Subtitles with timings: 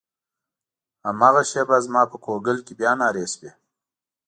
[1.07, 3.51] هماغه شېبه زما په ګوګل کې بیا نارې شوې.